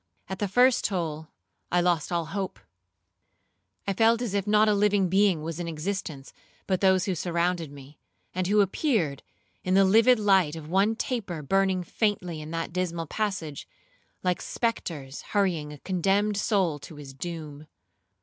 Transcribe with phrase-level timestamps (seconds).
[0.27, 1.27] At the first toll
[1.71, 2.59] I lost all hope.
[3.85, 6.33] I felt as if not a living being was in existence
[6.65, 7.99] but those who surrounded me,
[8.33, 9.21] and who appeared,
[9.63, 13.67] in the livid light of one taper burning faintly in that dismal passage,
[14.23, 17.67] like spectres hurrying a condemned soul to his doom.